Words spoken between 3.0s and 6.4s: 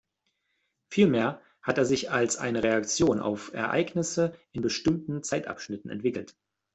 auf Ereignisse in bestimmten Zeitabschnitten entwickelt.